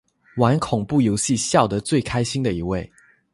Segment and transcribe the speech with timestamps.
[0.37, 2.91] 玩恐怖游戏笑得最开心的一位